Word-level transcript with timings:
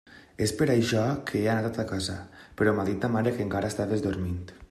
És 0.43 0.51
per 0.61 0.67
això 0.75 1.03
que 1.27 1.41
he 1.41 1.43
anat 1.53 1.67
a 1.69 1.71
ta 1.75 1.85
casa, 1.93 2.15
però 2.63 2.75
m'ha 2.79 2.87
dit 2.89 3.01
ta 3.05 3.13
mare 3.19 3.37
que 3.37 3.47
encara 3.49 3.75
estaves 3.75 4.07
dormint. 4.09 4.43